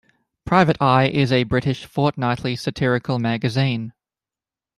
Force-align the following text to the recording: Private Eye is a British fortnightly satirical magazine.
Private 0.45 0.77
Eye 0.81 1.05
is 1.09 1.31
a 1.31 1.43
British 1.43 1.85
fortnightly 1.85 2.55
satirical 2.55 3.19
magazine. 3.19 3.93